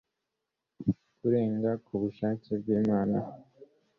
kurenga 1.17 1.71
ku 1.85 1.93
bushake 2.01 2.51
bw'imana 2.61 3.17